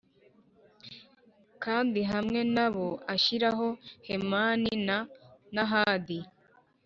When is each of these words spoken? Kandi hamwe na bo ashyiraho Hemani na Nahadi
Kandi 1.63 1.99
hamwe 2.11 2.39
na 2.55 2.67
bo 2.73 2.87
ashyiraho 3.13 3.67
Hemani 4.07 4.71
na 4.87 4.97
Nahadi 5.53 6.19